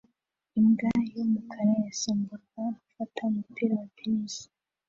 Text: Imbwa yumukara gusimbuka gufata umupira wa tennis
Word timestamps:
Imbwa 0.59 0.91
yumukara 1.15 1.71
gusimbuka 1.85 2.59
gufata 2.83 3.19
umupira 3.29 3.73
wa 3.79 3.87
tennis 3.97 4.35